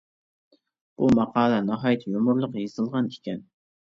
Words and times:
بۇ 1.01 1.09
ماقالە 1.19 1.59
ناھايىتى 1.65 2.13
يۇمۇرلۇق 2.13 2.57
يېزىلغان 2.63 3.11
ئىكەن. 3.13 3.45